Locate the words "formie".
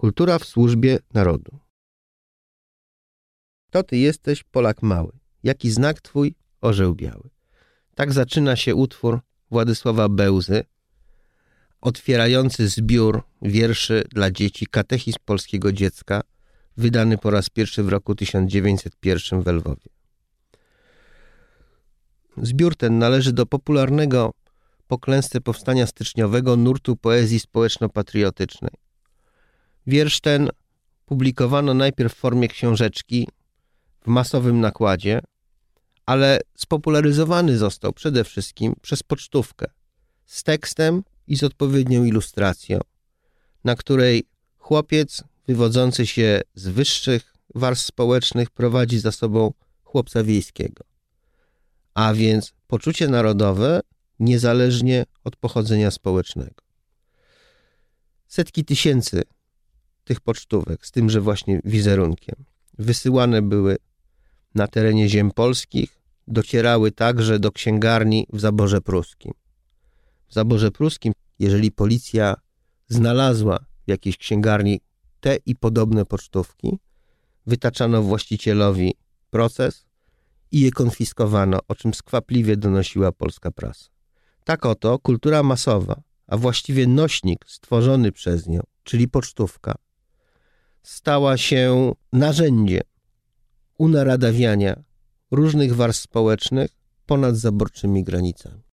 32.16-32.48